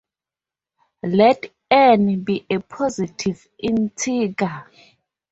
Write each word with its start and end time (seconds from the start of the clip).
Let 1.03 1.51
"n" 1.69 2.23
be 2.23 2.47
a 2.49 2.59
positive 2.59 3.47
integer. 3.59 4.65